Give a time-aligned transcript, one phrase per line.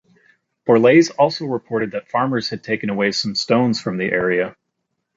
[0.65, 4.55] Borlase also reported that farmers had taken away some stones from the area.